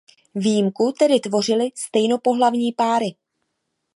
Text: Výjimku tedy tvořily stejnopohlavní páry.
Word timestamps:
Výjimku 0.35 0.91
tedy 0.97 1.19
tvořily 1.19 1.69
stejnopohlavní 1.77 2.71
páry. 2.73 3.15